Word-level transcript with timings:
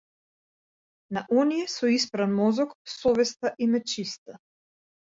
На 1.17 1.21
оние 1.39 1.67
со 1.75 1.85
испран 1.97 2.31
мозок 2.41 2.69
совеста 2.99 3.49
им 3.63 3.71
е 3.79 3.81
чиста. 3.91 4.33